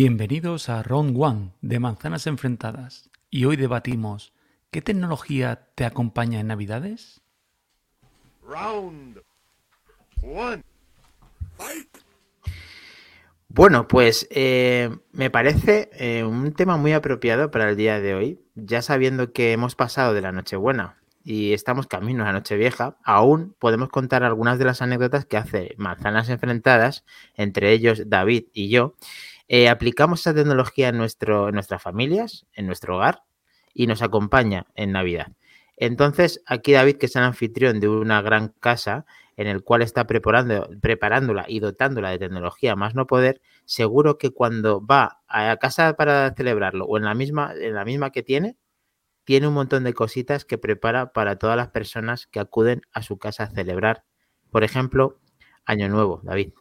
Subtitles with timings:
[0.00, 3.10] Bienvenidos a Round One de Manzanas Enfrentadas.
[3.30, 4.32] Y hoy debatimos,
[4.70, 7.20] ¿qué tecnología te acompaña en Navidades?
[8.46, 9.20] Round
[10.22, 10.62] One.
[13.48, 18.40] Bueno, pues eh, me parece eh, un tema muy apropiado para el día de hoy,
[18.54, 23.56] ya sabiendo que hemos pasado de la Nochebuena y estamos camino a la Nochevieja, aún
[23.58, 27.04] podemos contar algunas de las anécdotas que hace Manzanas Enfrentadas,
[27.34, 28.94] entre ellos David y yo,
[29.48, 33.22] eh, aplicamos esa tecnología en, nuestras familias, en nuestro hogar
[33.72, 35.32] y nos acompaña en Navidad.
[35.76, 39.06] Entonces, aquí David, que es el anfitrión de una gran casa
[39.36, 44.30] en el cual está preparando, preparándola y dotándola de tecnología más no poder, seguro que
[44.30, 48.56] cuando va a casa para celebrarlo o en la misma, en la misma que tiene,
[49.24, 53.18] tiene un montón de cositas que prepara para todas las personas que acuden a su
[53.18, 54.04] casa a celebrar.
[54.50, 55.20] Por ejemplo,
[55.64, 56.52] Año Nuevo, David.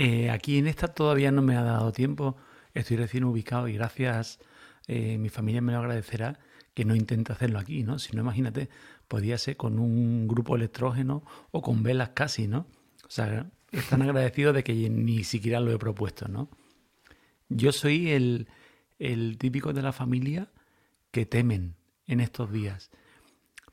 [0.00, 2.36] Eh, aquí en esta todavía no me ha dado tiempo.
[2.72, 4.38] Estoy recién ubicado y gracias,
[4.86, 6.38] eh, mi familia me lo agradecerá
[6.72, 7.98] que no intente hacerlo aquí, ¿no?
[7.98, 8.68] Si no, imagínate,
[9.08, 12.68] podía ser con un grupo electrógeno o con velas casi, ¿no?
[13.08, 16.48] O sea, están agradecidos de que ni siquiera lo he propuesto, ¿no?
[17.48, 18.46] Yo soy el,
[19.38, 20.52] típico de la familia
[21.10, 21.74] que temen
[22.06, 22.92] en estos días.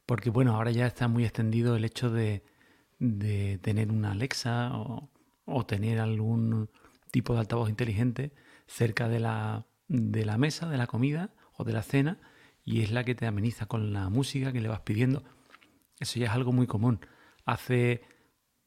[0.08, 2.42] Porque, bueno, ahora ya está muy extendido el hecho de
[3.62, 5.12] tener una Alexa o,
[5.46, 6.70] o tener algún
[7.12, 8.34] tipo de altavoz inteligente
[8.68, 12.20] cerca de la, de la mesa, de la comida o de la cena,
[12.64, 15.24] y es la que te ameniza con la música que le vas pidiendo.
[16.00, 17.00] Eso ya es algo muy común.
[17.46, 18.02] Hace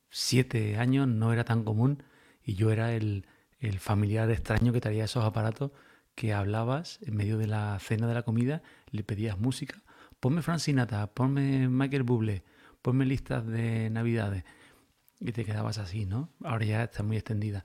[0.08, 2.04] siete años no era tan común
[2.42, 3.26] y yo era el,
[3.58, 5.72] el familiar extraño que traía esos aparatos
[6.14, 9.82] que hablabas en medio de la cena de la comida, le pedías música.
[10.20, 12.44] Ponme Frank Sinatra, ponme Michael Bublé,
[12.82, 14.44] ponme listas de navidades
[15.20, 16.30] y te quedabas así, ¿no?
[16.44, 17.64] Ahora ya está muy extendida.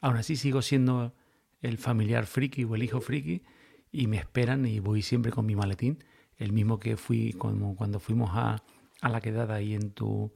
[0.00, 1.14] Aún así sigo siendo
[1.60, 3.42] el familiar friki o el hijo friki
[3.90, 6.02] y me esperan y voy siempre con mi maletín,
[6.36, 8.62] el mismo que fui como cuando fuimos a,
[9.00, 10.32] a la quedada ahí en tu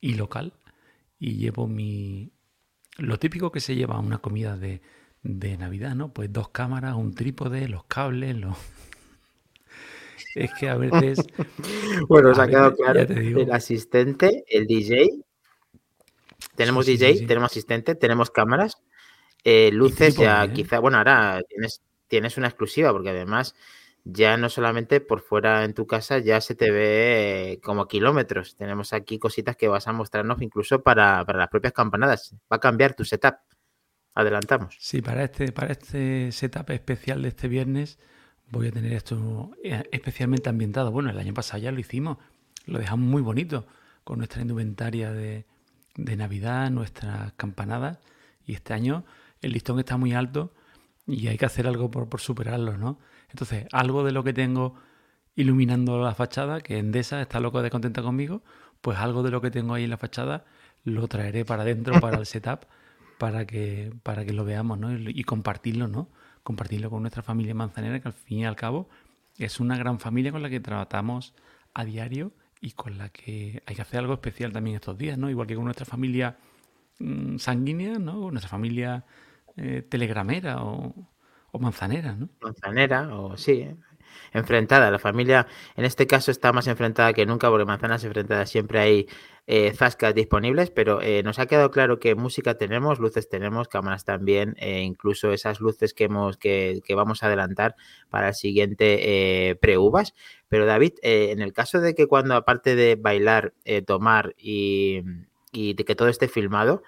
[0.00, 0.52] y local
[1.18, 2.32] y llevo mi
[2.96, 4.82] lo típico que se lleva a una comida de,
[5.22, 6.12] de Navidad, ¿no?
[6.12, 8.56] Pues dos cámaras, un trípode, los cables, los
[10.34, 11.18] es que a veces
[12.08, 15.24] bueno, os ha quedado claro el asistente, el DJ
[16.54, 18.82] tenemos DJ, tenemos asistente, tenemos cámaras,
[19.44, 20.52] eh, luces, ya ¿eh?
[20.52, 23.54] quizá, bueno, ahora tienes, tienes una exclusiva, porque además
[24.04, 28.56] ya no solamente por fuera en tu casa, ya se te ve como kilómetros.
[28.56, 32.34] Tenemos aquí cositas que vas a mostrarnos incluso para, las propias campanadas.
[32.50, 33.36] Va a cambiar tu setup.
[34.14, 34.76] Adelantamos.
[34.80, 37.98] Sí, para este, para este setup especial de este viernes
[38.50, 40.90] voy a tener esto eh, especialmente ambientado.
[40.90, 42.16] Bueno, el año pasado ya lo hicimos,
[42.66, 43.66] lo dejamos muy bonito
[44.04, 45.44] con nuestra indumentaria de,
[45.98, 47.98] de Navidad, nuestras campanadas.
[48.46, 49.04] Y este año
[49.42, 50.54] el listón está muy alto
[51.06, 52.98] y hay que hacer algo por, por superarlo, ¿no?
[53.30, 54.74] Entonces, algo de lo que tengo
[55.36, 58.42] iluminando la fachada, que Endesa está loco de contenta conmigo,
[58.80, 60.44] pues algo de lo que tengo ahí en la fachada
[60.84, 62.64] lo traeré para adentro, para el setup,
[63.18, 64.92] para que, para que lo veamos, ¿no?
[64.96, 66.08] Y, compartirlo, ¿no?
[66.42, 68.88] Compartirlo con nuestra familia manzanera, que al fin y al cabo
[69.36, 71.34] es una gran familia con la que tratamos
[71.74, 75.30] a diario y con la que hay que hacer algo especial también estos días, ¿no?
[75.30, 76.36] Igual que con nuestra familia
[76.98, 78.30] mm, sanguínea, ¿no?
[78.30, 79.04] nuestra familia
[79.56, 80.94] eh, telegramera o,
[81.60, 82.28] manzanera, ¿no?
[82.40, 83.68] Manzanera, o sí,
[84.32, 84.90] enfrentada.
[84.90, 85.46] La familia,
[85.76, 89.08] en este caso, está más enfrentada que nunca, porque manzanas enfrentadas siempre hay
[89.50, 94.04] eh, zascas disponibles, pero eh, nos ha quedado claro que música tenemos, luces tenemos, cámaras
[94.04, 97.74] también, e incluso esas luces que, hemos, que, vamos a adelantar
[98.10, 100.14] para el siguiente pre-uvas.
[100.48, 103.54] Pero David, en el caso de que cuando, aparte de bailar,
[103.86, 105.02] tomar y,
[105.52, 106.82] de que todo esté filmado,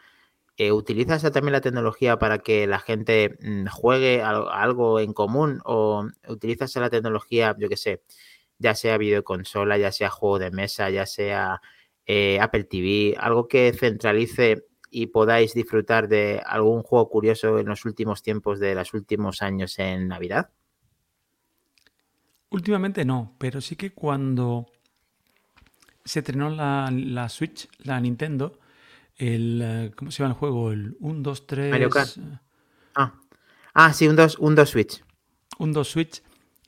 [0.58, 6.06] eh, ¿Utilizas también la tecnología para que la gente mm, juegue algo en común o
[6.28, 8.02] utilizas la tecnología, yo qué sé,
[8.58, 11.62] ya sea videoconsola, ya sea juego de mesa, ya sea
[12.06, 17.84] eh, Apple TV, algo que centralice y podáis disfrutar de algún juego curioso en los
[17.84, 20.50] últimos tiempos de los últimos años en Navidad?
[22.50, 24.66] Últimamente no, pero sí que cuando
[26.04, 28.58] se estrenó la, la Switch, la Nintendo,
[29.16, 30.72] el, eh, ¿cómo se llama el juego?
[30.72, 31.70] El 1, 2, 3...
[31.70, 32.10] Mario Kart.
[32.96, 33.14] Ah.
[33.74, 35.04] ah, sí, un 2, un 2 Switch.
[35.58, 36.22] Un 2 Switch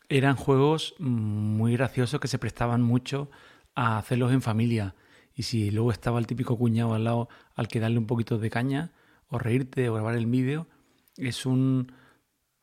[0.09, 3.31] eran juegos muy graciosos que se prestaban mucho
[3.75, 4.95] a hacerlos en familia.
[5.35, 8.51] Y si luego estaba el típico cuñado al lado al que darle un poquito de
[8.51, 8.93] caña,
[9.29, 10.67] o reírte, o grabar el vídeo,
[11.17, 11.93] es un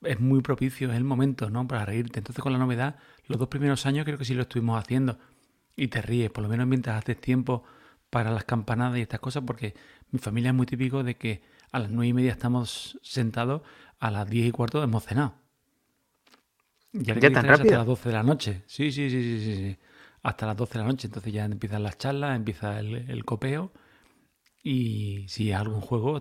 [0.02, 1.68] es muy propicio, es el momento, ¿no?
[1.68, 2.20] Para reírte.
[2.20, 5.18] Entonces con la novedad, los dos primeros años creo que sí lo estuvimos haciendo.
[5.76, 7.64] Y te ríes, por lo menos mientras haces tiempo
[8.10, 9.76] para las campanadas y estas cosas, porque
[10.12, 13.62] mi familia es muy típico de que a las nueve y media estamos sentados,
[14.00, 15.36] a las diez y cuarto hemos cenado.
[16.92, 17.52] ¿Ya tan rápido?
[17.54, 18.64] Hasta las doce de la noche.
[18.66, 19.78] Sí, sí, sí, sí, sí, sí.
[20.24, 21.08] Hasta las doce de la noche.
[21.08, 23.72] Entonces ya empiezan las charlas, empieza el, copeo.
[24.64, 26.20] Y si hay algún juego,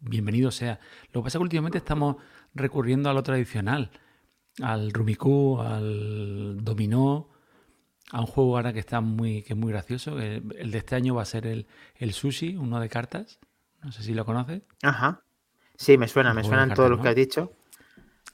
[0.00, 0.80] bienvenido sea.
[1.12, 2.16] Lo que pasa es que últimamente estamos
[2.54, 3.90] recurriendo a lo tradicional,
[4.62, 7.30] al Rumicú, al Dominó,
[8.10, 10.18] a un juego ahora que está muy, que es muy gracioso.
[10.18, 11.66] El, de este año va a ser el,
[11.96, 13.38] el Sushi, uno de cartas.
[13.82, 14.62] No sé si lo conoces.
[14.82, 15.22] Ajá.
[15.76, 17.52] Sí, me suena, me suenan todos los que has dicho.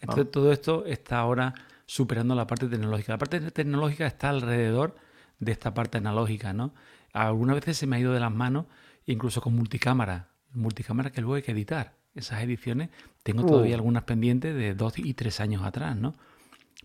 [0.00, 1.54] Entonces, todo esto está ahora
[1.88, 3.12] superando la parte tecnológica.
[3.12, 4.94] La parte tecnológica está alrededor
[5.40, 6.74] de esta parte analógica, ¿no?
[7.14, 8.66] Algunas veces se me ha ido de las manos,
[9.06, 10.28] incluso con multicámara.
[10.52, 11.96] Multicámara que luego hay que editar.
[12.14, 12.90] Esas ediciones,
[13.22, 13.78] tengo todavía uh.
[13.78, 16.14] algunas pendientes de dos y tres años atrás, ¿no?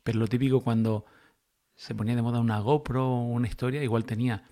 [0.04, 1.06] Pero lo típico cuando
[1.76, 4.46] se ponía de moda una GoPro o una historia, igual tenía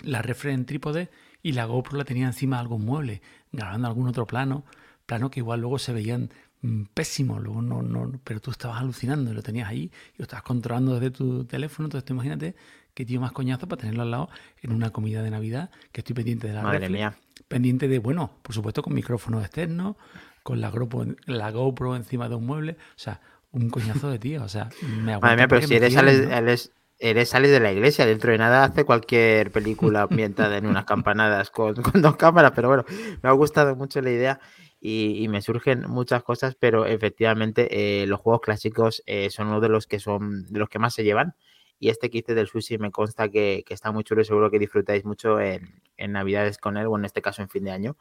[0.00, 1.10] la refre en trípode
[1.42, 3.20] y la GoPro la tenía encima de algún mueble,
[3.50, 4.64] grabando algún otro plano,
[5.06, 6.30] plano que igual luego se veían
[6.66, 10.24] mm, pésimos, luego no, no, pero tú estabas alucinando y lo tenías ahí y lo
[10.24, 12.54] estabas controlando desde tu teléfono, entonces tú imagínate
[12.94, 14.28] qué tío más coñazo para tenerlo al lado
[14.62, 17.14] en una comida de Navidad, que estoy pendiente de la Madre mía.
[17.48, 19.96] pendiente de, bueno, por supuesto con micrófonos externos,
[20.42, 23.20] con la GoPro, la GoPro encima de un mueble, o sea,
[23.56, 24.44] un coñazo de tío.
[24.44, 25.18] O sea, me.
[25.18, 28.84] Madre mía, pero si eres, sales, eres, sales de la iglesia, dentro de nada hace
[28.84, 32.84] cualquier película ambientada en unas campanadas con, dos cámaras, pero bueno,
[33.22, 34.40] me ha gustado mucho la idea.
[34.88, 39.68] Y, me surgen muchas cosas, pero efectivamente eh, los juegos clásicos eh, son uno de
[39.68, 41.34] los que son de los que más se llevan.
[41.80, 44.60] Y este que hice del sushi me consta que, está muy chulo y seguro que
[44.60, 47.96] disfrutáis mucho en, en, Navidades con él, o en este caso en fin de año.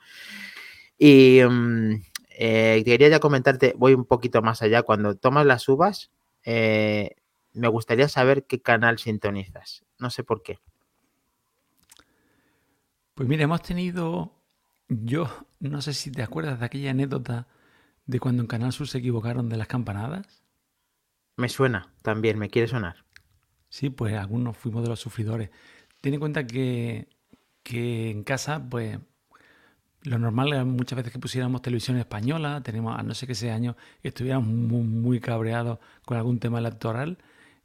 [0.95, 2.03] Y mm,
[2.37, 4.83] eh, quería ya comentarte, voy un poquito más allá.
[4.83, 6.11] Cuando tomas las uvas,
[6.45, 9.83] me gustaría saber qué canal sintonizas.
[9.97, 10.59] No sé por qué.
[13.15, 14.31] Pues mira, hemos tenido.
[14.87, 15.27] Yo
[15.69, 17.47] no sé si te acuerdas de aquella anécdota
[18.05, 20.43] de cuando en Canal Sur se equivocaron de las campanadas.
[21.37, 23.05] Me suena también, me quiere sonar.
[23.69, 25.49] Sí, pues algunos fuimos de los sufridores.
[26.01, 27.09] Ten en cuenta que,
[27.63, 28.99] que en casa, pues
[30.05, 33.51] lo normal es muchas veces que pusiéramos televisión española, tenemos, a no sé qué ese
[33.51, 37.17] año, estuviéramos muy, cabreados con algún tema electoral,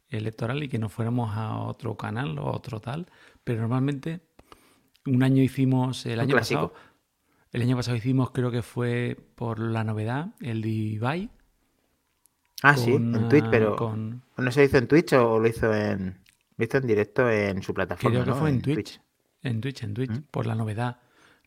[0.09, 3.05] electoral y que nos fuéramos a otro canal o otro tal,
[3.43, 4.21] pero normalmente
[5.05, 6.73] un año hicimos, el año pasado,
[7.51, 11.29] el año pasado hicimos, creo que fue por la novedad, el Divide.
[12.63, 13.75] Ah, sí, en Twitch, pero
[14.37, 16.19] ¿no se hizo en Twitch o lo hizo en,
[16.57, 18.21] lo hizo en directo en su plataforma?
[18.21, 19.01] Creo que fue en Twitch,
[19.41, 20.99] En Twitch, en Twitch, por la novedad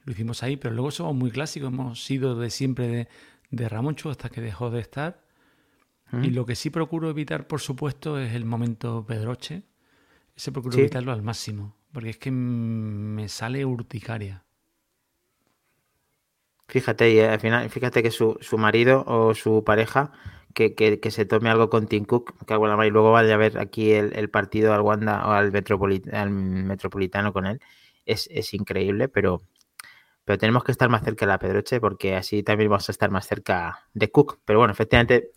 [0.04, 3.08] lo hicimos ahí, pero luego somos muy clásicos, hemos sido de siempre de,
[3.50, 5.24] de Ramoncho hasta que dejó de estar.
[6.22, 9.64] Y lo que sí procuro evitar, por supuesto, es el momento pedroche.
[10.36, 14.43] Ese procuro evitarlo al máximo, porque es que me sale urticaria.
[16.74, 20.10] Fíjate, y al final, fíjate que su, su marido o su pareja
[20.54, 23.36] que, que, se tome algo con Tim Cook, que hago la y luego vaya a
[23.36, 25.52] ver aquí el, el partido al Wanda o al,
[26.12, 27.60] al Metropolitano con él.
[28.06, 29.42] Es, es increíble, pero
[30.24, 33.08] pero tenemos que estar más cerca de la Pedroche porque así también vamos a estar
[33.12, 34.40] más cerca de Cook.
[34.44, 35.30] Pero bueno, efectivamente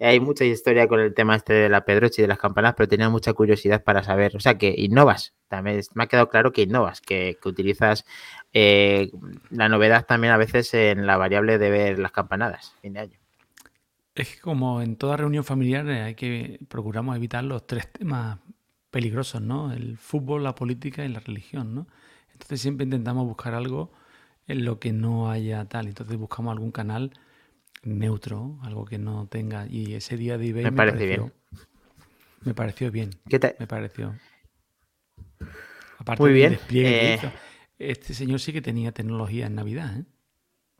[0.00, 2.88] hay mucha historia con el tema este de la Pedroche y de las campanas, pero
[2.88, 6.62] tenía mucha curiosidad para saber, o sea, que innovas, también me ha quedado claro que
[6.62, 8.04] innovas, que, utilizas
[8.52, 9.10] eh,
[9.50, 13.18] la novedad también a veces en la variable de ver las campanadas, fin de año.
[14.14, 18.38] Es que como en toda reunión familiar eh, hay que procuramos evitar los tres temas
[18.90, 19.72] peligrosos, ¿no?
[19.72, 21.86] El fútbol, la política y la religión, ¿no?
[22.32, 23.92] Entonces siempre intentamos buscar algo
[24.46, 25.86] en lo que no haya tal.
[25.86, 27.12] Entonces buscamos algún canal
[27.82, 29.66] neutro, algo que no tenga.
[29.68, 31.32] Y ese día de eBay me, parece pareció, bien.
[32.42, 33.10] Me pareció bien.
[33.28, 33.56] ¿Qué te...
[33.58, 34.14] Me pareció.
[35.98, 36.58] Aparte Muy bien.
[36.70, 37.18] Eh,
[37.78, 40.04] este señor sí que tenía tecnología en Navidad, ¿eh?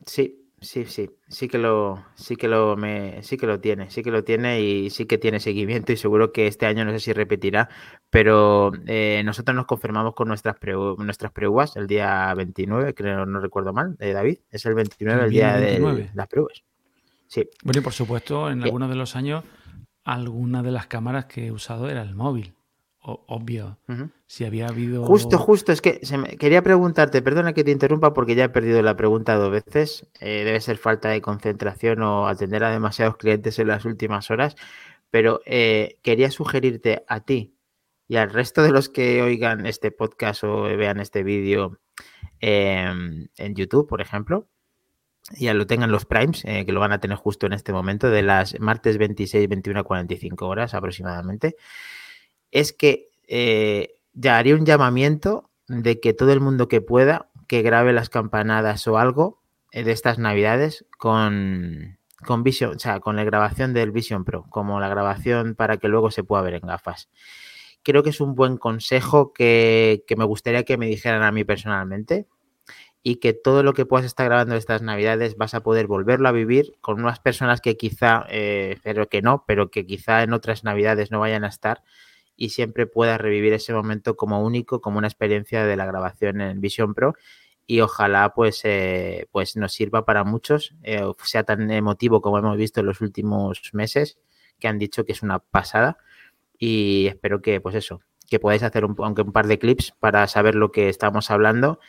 [0.06, 4.02] Sí, Sí, sí, sí que lo, sí que lo me, sí que lo tiene, sí
[4.02, 6.98] que lo tiene y sí que tiene seguimiento y seguro que este año no sé
[6.98, 7.68] si repetirá,
[8.10, 10.56] pero eh, nosotros nos confirmamos con nuestras
[10.98, 15.30] nuestras pruebas el día 29, creo no recuerdo mal, de David, es el 29 el,
[15.30, 16.64] día de las pruebas.
[17.28, 17.48] Sí.
[17.62, 19.44] Bueno, y por supuesto, en algunos de los años
[20.04, 22.54] alguna de las cámaras que he usado era el móvil
[23.26, 23.78] obvio.
[24.26, 25.04] Si había habido.
[25.04, 26.36] Justo, justo, es que se me...
[26.36, 30.06] quería preguntarte, perdona que te interrumpa porque ya he perdido la pregunta dos veces.
[30.20, 34.56] Eh, debe ser falta de concentración o atender a demasiados clientes en las últimas horas.
[35.10, 37.54] Pero eh, quería sugerirte a ti
[38.08, 41.78] y al resto de los que oigan este podcast o vean este vídeo
[42.40, 44.48] em, en YouTube, por ejemplo,
[45.36, 48.10] ya lo tengan los primes, eh, que lo van a tener justo en este momento,
[48.10, 51.56] de las martes 26, 21 a 45 horas aproximadamente
[52.50, 57.62] es que eh, ya haría un llamamiento de que todo el mundo que pueda, que
[57.62, 59.42] grabe las campanadas o algo,
[59.72, 64.80] de estas navidades con, con Vision, o sea, con la grabación del Vision Pro, como
[64.80, 67.10] la grabación para que luego se pueda ver en gafas.
[67.82, 71.44] Creo que es un buen consejo que, que me gustaría que me dijeran a mí
[71.44, 72.26] personalmente
[73.02, 76.32] y que todo lo que puedas estar grabando estas navidades vas a poder volverlo a
[76.32, 80.64] vivir con unas personas que quizá, eh, pero que no, pero que quizá en otras
[80.64, 81.82] navidades no vayan a estar
[82.36, 86.60] y siempre puedas revivir ese momento como único, como una experiencia de la grabación en
[86.60, 87.14] Vision Pro.
[87.66, 92.56] Y ojalá pues, eh, pues nos sirva para muchos, eh, sea tan emotivo como hemos
[92.56, 94.18] visto en los últimos meses,
[94.58, 95.98] que han dicho que es una pasada.
[96.58, 100.26] Y espero que pues eso, que podáis hacer un, aunque un par de clips para
[100.28, 101.80] saber lo que estamos hablando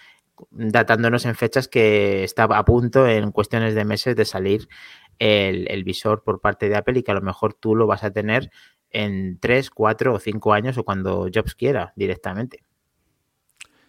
[0.51, 4.67] datándonos en fechas que estaba a punto, en cuestiones de meses, de salir
[5.19, 8.11] el, visor por parte de Apple y que a lo mejor tú lo vas a
[8.11, 8.51] tener
[8.89, 12.63] en 3, 4 o 5 años o cuando Jobs quiera directamente.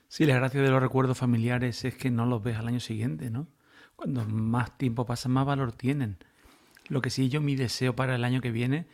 [0.09, 3.31] Sí, la gracia de los recuerdos familiares es que no los ves al año siguiente,
[3.31, 3.47] ¿no?
[3.95, 6.19] Cuando más tiempo pasa, más valor tienen.
[6.89, 8.89] Lo que sí yo mi deseo para el año que viene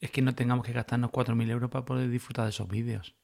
[0.00, 3.14] es que no tengamos que gastarnos 4.000 euros para poder disfrutar de esos vídeos.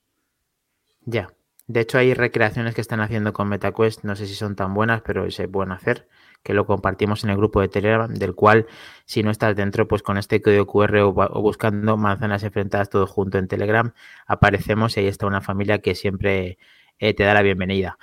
[1.05, 1.35] Ya,
[1.73, 5.03] de hecho, hay recreaciones que están haciendo con MetaQuest, no sé si son tan buenas,
[5.03, 6.07] pero se pueden hacer,
[6.43, 8.67] que lo compartimos en el grupo de Telegram, del cual,
[9.07, 13.39] si no estás dentro, pues con este código QR o, buscando manzanas enfrentadas todo junto
[13.39, 13.93] en Telegram,
[14.27, 16.59] aparecemos y ahí está una familia que siempre
[16.99, 17.99] eh, te da la bienvenida.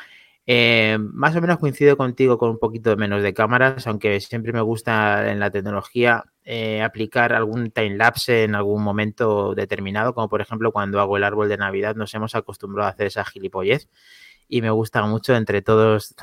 [0.51, 4.61] Eh, más o menos coincido contigo con un poquito menos de cámaras, aunque siempre me
[4.61, 10.41] gusta en la tecnología eh, aplicar algún time lapse en algún momento determinado, como por
[10.41, 13.89] ejemplo cuando hago el árbol de Navidad, nos hemos acostumbrado a hacer esa gilipollez
[14.47, 16.15] y me gusta mucho entre todos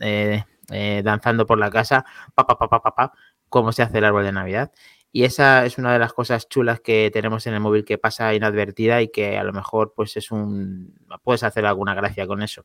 [0.00, 2.04] eh, danzando por la casa,
[2.36, 3.12] pa, pa, pa, pa,
[3.48, 4.70] cómo se hace el árbol de Navidad.
[5.10, 8.32] Y esa es una de las cosas chulas que tenemos en el móvil que pasa
[8.32, 12.64] inadvertida y que a lo mejor pues es un puedes hacer alguna gracia con eso.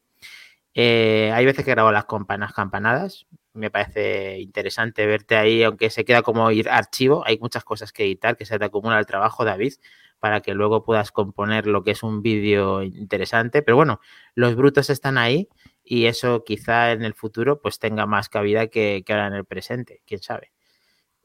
[0.75, 3.27] Eh, hay veces que grabo las campanas campanadas.
[3.53, 7.23] Me parece interesante verte ahí, aunque se queda como ir archivo.
[7.25, 9.73] Hay muchas cosas que editar, que se te acumula el trabajo, David,
[10.19, 13.61] para que luego puedas componer lo que es un vídeo interesante.
[13.61, 14.01] Pero bueno,
[14.35, 15.47] los brutos están ahí
[15.83, 19.45] y eso quizá en el futuro pues tenga más cabida que, que ahora en el
[19.45, 20.54] presente, quién sabe.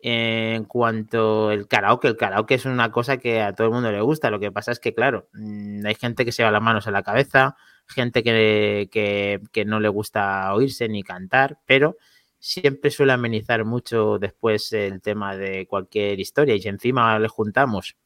[0.02, 4.00] En cuanto al karaoke, el karaoke es una cosa que a todo el mundo le
[4.00, 4.30] gusta.
[4.30, 6.90] Lo que pasa es que, claro, mm, hay gente que se va las manos a
[6.90, 11.96] la cabeza, gente que, no le gusta oírse ni cantar, pero
[12.38, 16.54] siempre suele amenizar mucho después el tema de cualquier historia.
[16.54, 17.96] Y si encima le juntamos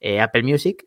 [0.00, 0.86] eh, Apple Music,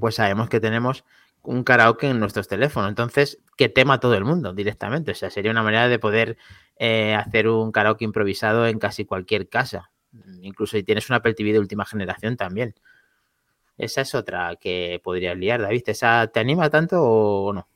[0.00, 1.04] pues sabemos que tenemos
[1.48, 2.90] un karaoke en nuestros teléfonos.
[2.90, 5.12] Entonces, ¿qué tema todo el mundo directamente?
[5.12, 6.36] O sea, sería una manera de poder
[6.76, 9.90] eh, hacer un karaoke improvisado en casi cualquier casa.
[10.42, 12.74] Incluso si tienes un Apple TV de última generación también.
[13.78, 15.84] Esa es otra que podrías liar, David.
[15.86, 17.66] ¿Esa te anima tanto o no?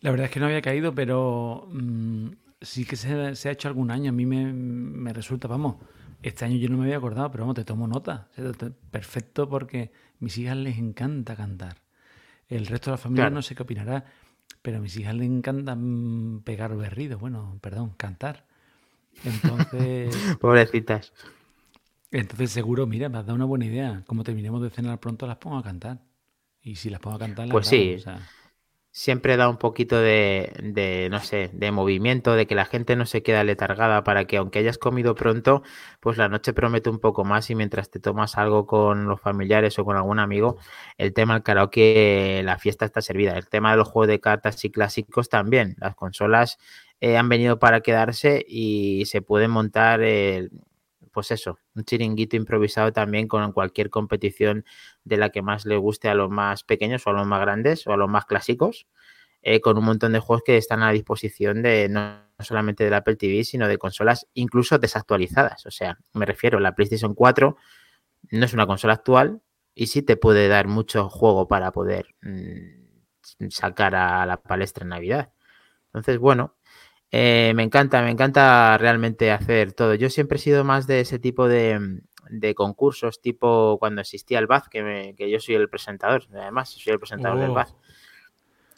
[0.00, 2.30] La verdad es que no había caído, pero mm,
[2.60, 4.08] sí que se, ha hecho algún año.
[4.08, 5.76] A mí me, resulta, vamos,
[6.22, 8.28] este año yo no me había acordado, pero vamos, te tomo nota.
[8.90, 11.82] Perfecto porque a mis hijas les encanta cantar.
[12.56, 14.04] El resto de la familia no sé qué opinará,
[14.60, 18.46] pero a mis hijas les encanta mm, pegar berridos, bueno, perdón, cantar.
[19.24, 20.14] Entonces...
[20.40, 21.12] Pobrecitas.
[22.10, 24.02] Entonces seguro, mira, me has dado una buena idea.
[24.06, 26.00] Como terminemos de cenar pronto, las pongo a cantar.
[26.62, 27.96] Y si las pongo a cantar, las Pues sí.
[28.94, 33.06] Siempre da un poquito de, de, no sé, de movimiento, de que la gente no
[33.06, 35.62] se queda letargada para que aunque hayas comido pronto,
[35.98, 39.78] pues la noche promete un poco más y mientras te tomas algo con los familiares
[39.78, 40.58] o con algún amigo,
[40.98, 43.32] el tema del karaoke, la fiesta está servida.
[43.38, 45.74] El tema de los juegos de cartas y clásicos también.
[45.78, 46.58] Las consolas
[47.00, 50.02] eh, han venido para quedarse y se pueden montar...
[50.02, 50.50] el
[51.12, 54.64] pues eso, un chiringuito improvisado también con cualquier competición
[55.04, 57.86] de la que más le guste a los más pequeños o a los más grandes
[57.86, 58.86] o a los más clásicos,
[59.42, 63.16] eh, con un montón de juegos que están a disposición de no solamente del Apple
[63.16, 65.66] TV, sino de consolas incluso desactualizadas.
[65.66, 67.56] O sea, me refiero, la PlayStation 4
[68.30, 69.42] no es una consola actual
[69.74, 74.90] y sí te puede dar mucho juego para poder mm, sacar a la palestra en
[74.90, 75.32] Navidad.
[75.86, 76.56] Entonces, bueno,
[77.14, 79.94] eh, me encanta, me encanta realmente hacer todo.
[79.94, 82.00] Yo siempre he sido más de ese tipo de,
[82.56, 87.38] concursos, tipo cuando existía el BAZ, que, yo soy el presentador, además, soy el presentador
[87.38, 87.54] del oh.
[87.54, 87.74] BAZ.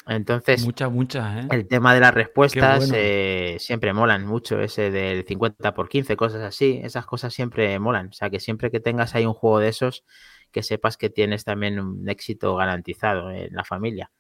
[0.07, 1.49] Entonces, muchas, muchas, ¿eh?
[1.53, 6.43] el tema de las respuestas eh, siempre molan mucho, ese del 50 por 15, cosas
[6.43, 8.09] así, esas cosas siempre molan.
[8.09, 10.05] O sea, que siempre que tengas ahí un juego de esos,
[10.51, 14.11] que sepas que tienes también un éxito garantizado en la familia.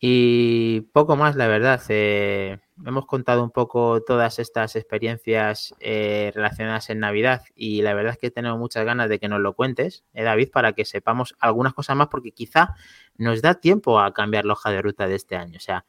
[0.00, 1.82] Y poco más, la verdad.
[1.88, 8.12] Eh, hemos contado un poco todas estas experiencias eh, relacionadas en Navidad y la verdad
[8.12, 11.34] es que tenemos muchas ganas de que nos lo cuentes, eh, David, para que sepamos
[11.40, 12.76] algunas cosas más porque quizá
[13.16, 15.56] nos da tiempo a cambiar la hoja de ruta de este año.
[15.56, 15.84] O sea,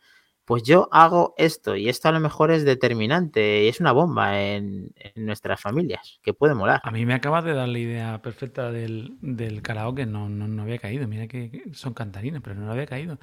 [0.45, 4.41] pues yo hago esto y esto a lo mejor es determinante y es una bomba
[4.41, 6.81] en, nuestras familias, que puede molar.
[6.83, 10.79] A mí me acabas de dar la idea perfecta del, del karaoke, no, no, había
[10.79, 13.19] caído, mira que, son cantarinas, pero no había caído.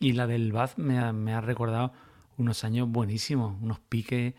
[0.00, 1.92] Y la del Bath me ha, me ha recordado
[2.36, 4.34] unos años buenísimos, unos piques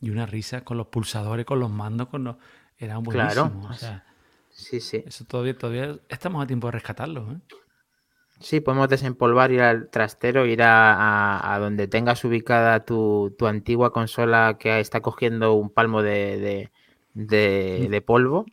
[0.00, 2.36] y una risa con los pulsadores, con los mandos, con los...
[2.78, 3.50] Era buenísimo.
[3.50, 3.68] Claro.
[3.70, 4.04] O sea,
[4.50, 5.02] sí, sí.
[5.06, 7.32] Eso todavía, todavía estamos a tiempo de rescatarlo.
[7.32, 7.56] ¿eh?
[8.40, 14.78] Sí, podemos desempolvar, ir al trastero, ir a, donde tengas ubicada tu, antigua consola que
[14.78, 16.70] está cogiendo un palmo de,
[17.14, 18.46] de, polvo,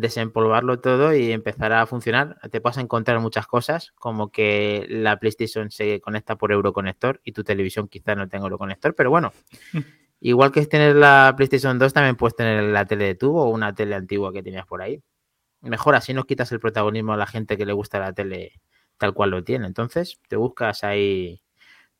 [0.00, 2.38] desempolvarlo todo y empezar a funcionar.
[2.50, 7.32] Te vas a encontrar muchas cosas, como que la PlayStation se conecta por Euroconector y
[7.32, 9.32] tu televisión quizás no tenga Euroconector, pero bueno.
[10.22, 13.74] Igual que tienes la PlayStation 2, también puedes tener la tele de tubo o una
[13.74, 15.02] tele antigua que tenías por ahí.
[15.62, 18.60] Mejor así no quitas el protagonismo a la gente que le gusta la tele
[18.98, 19.66] tal cual lo tiene.
[19.66, 21.42] Entonces, te buscas ahí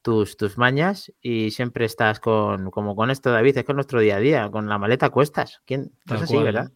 [0.03, 4.17] tus, tus mañas y siempre estás con, como con esto, David, es con nuestro día
[4.17, 5.63] a día, con la maleta cuestas.
[5.65, 5.93] ¿Quién?
[6.05, 6.71] No así, ¿verdad?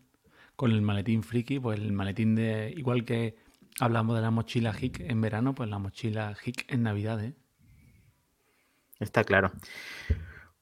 [0.56, 3.36] Con el maletín friki, pues el maletín de, igual que
[3.80, 7.34] hablamos de la mochila hic en verano, pues la mochila hic en Navidad, ¿eh?
[9.00, 9.52] Está claro.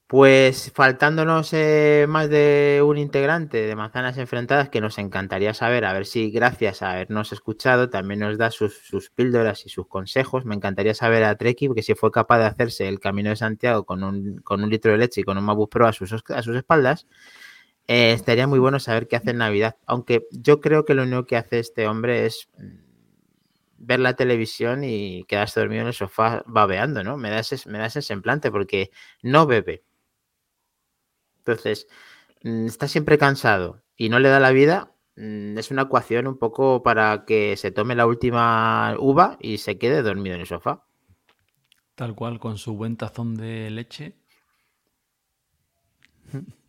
[0.07, 5.93] Pues faltándonos eh, más de un integrante de Manzanas Enfrentadas que nos encantaría saber, a
[5.93, 10.45] ver si gracias a habernos escuchado también nos da sus, píldoras y sus consejos.
[10.45, 13.85] Me encantaría saber a Treki que si fue capaz de hacerse el Camino de Santiago
[13.85, 16.43] con un, con un litro de leche y con un Mabus Pro a sus, a
[16.43, 17.07] sus espaldas.
[17.87, 19.77] Eh, estaría muy bueno saber qué hace en Navidad.
[19.85, 22.77] Aunque yo creo que lo único que hace este hombre es mm,
[23.77, 27.17] ver la televisión y quedarse dormido en el sofá babeando, ¿no?
[27.17, 29.83] Me da ese, me da ese semblante porque no bebe
[31.45, 31.87] entonces,
[32.43, 36.37] mm, está siempre cansado y no le da la vida, mm, es una ecuación un
[36.37, 40.85] poco para que se tome la última uva y se quede dormido en el sofá.
[41.95, 44.15] Tal cual, con su buen tazón de leche.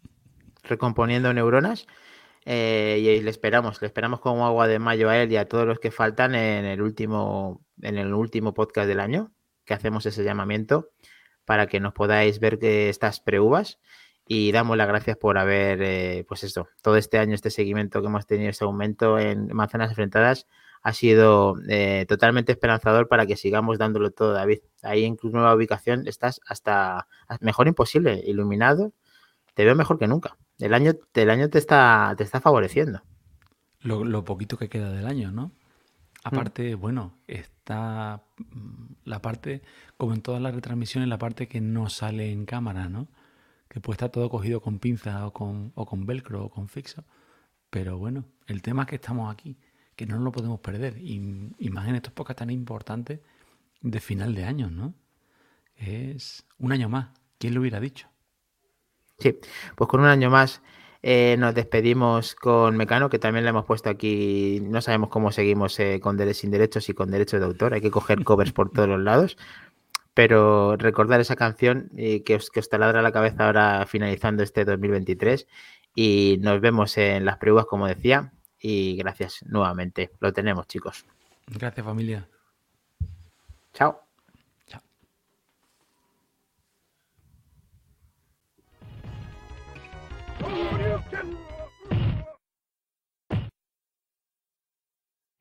[0.64, 1.86] Recomponiendo neuronas.
[2.46, 5.66] Eh, y le esperamos, le esperamos como agua de mayo a él y a todos
[5.66, 9.32] los que faltan en el último, en el último podcast del año,
[9.64, 10.90] que hacemos ese llamamiento
[11.46, 13.78] para que nos podáis ver que estas preuvas
[14.26, 18.08] y damos las gracias por haber, eh, pues esto, todo este año, este seguimiento que
[18.08, 20.46] hemos tenido, este aumento en manzanas enfrentadas,
[20.82, 24.60] ha sido eh, totalmente esperanzador para que sigamos dándolo todo, David.
[24.82, 27.08] Ahí en tu nueva ubicación estás hasta
[27.40, 28.92] mejor imposible, iluminado.
[29.54, 30.36] Te veo mejor que nunca.
[30.58, 33.02] El año, el año te está, te está favoreciendo.
[33.80, 35.48] Lo, poquito que queda del año, ¿no?
[35.48, 35.52] Mm.
[36.24, 39.62] Aparte, bueno, está mm, la parte,
[39.96, 43.08] como en todas las retransmisiones, la parte que no sale en cámara, ¿no?
[43.74, 47.04] que puede estar todo cogido con pinza o con, o con velcro o con fixo.
[47.70, 49.58] Pero bueno, el tema es que estamos aquí,
[49.96, 50.96] que no lo podemos perder.
[50.98, 51.18] Y,
[51.70, 53.18] más en estos pocas tan importantes
[53.80, 54.94] de final de año, ¿no?
[55.74, 57.08] Es un año más.
[57.38, 58.08] ¿Quién lo hubiera dicho?
[59.18, 59.38] Sí,
[59.76, 60.60] pues con un año más
[61.06, 64.60] eh, nos despedimos con Mecano, que también le hemos puesto aquí.
[64.62, 67.74] No sabemos cómo seguimos eh, con sin derechos y con derechos de autor.
[67.74, 69.36] Hay que coger covers por todos los lados.
[70.14, 74.64] Pero recordar esa canción y que, os, que os taladra la cabeza ahora finalizando este
[74.64, 75.46] 2023
[75.94, 78.32] y nos vemos en las pruebas como decía.
[78.58, 80.10] Y gracias nuevamente.
[80.20, 81.04] Lo tenemos chicos.
[81.48, 82.26] Gracias familia.
[83.74, 84.03] Chao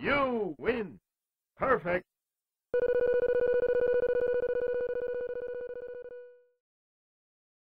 [0.03, 0.99] You win.
[1.57, 2.05] Perfect.